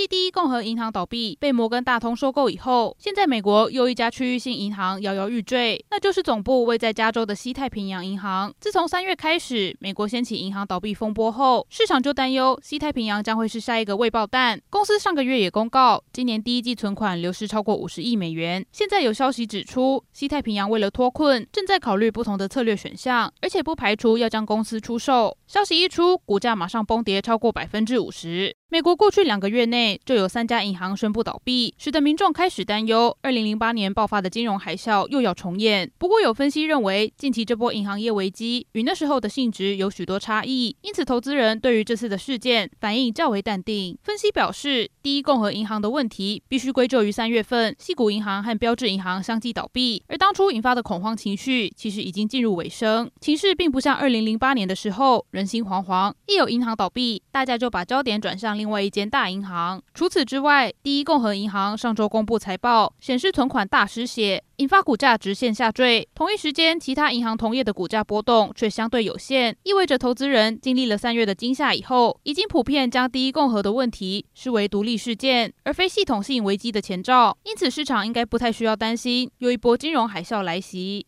[0.00, 8.50] 继第一共和银行倒闭被摩根大通收购以后，现在美国又一家区域性银行摇摇欲坠，那就是总部位在加州的西太平洋银行。
[8.58, 14.58] 自从三月开始，美国掀起银行倒闭风波后，市场就担忧西太平洋将会是下一个未爆弹。
[14.70, 18.64] 公司上个月也公告，今年第一季存款流失超过五十亿美元。
[18.72, 25.36] 现在有消息指出，西太平洋为了脱困，正在考虑不同的策略选项，而且不排除要将公司出售。
[25.50, 28.54] 消息一出，股价马上崩跌超过百分之五十。
[28.68, 35.90] 美国过去两个月内就有三家银行宣布倒闭，使得民众开始担忧，二零零八年爆发的金融海啸又要重演。
[35.98, 43.98] 不过有分析认为，近期这波银行业危机与那时候的性质有许多差异，因此投资人对于这次的事件反应较为淡定。
[44.04, 58.58] 分析表示，第一共和银行的问题必须归咎于三月份西谷银行和标志银行相继倒闭，而当初引发的恐慌情绪其实已经进入尾声，情势并不像二零零八年的时候人心惶惶，一有银行倒闭，大家就把焦点转向。
[58.58, 59.82] 另外一间大银行。
[59.94, 66.06] 除此之外，第一共和银行上周公布财报，显示存款大失血，引发股价直线下坠。
[66.14, 77.34] 同一时间，其他银行同业的股价波动却相对有限，意味着投资人经历了三月的惊吓以后，已经普遍将第一共和的问题视为独立事件，而非系统性危机的前兆。
[77.44, 81.06] 因此，市场应该不太需要担心有一波金融海啸来袭。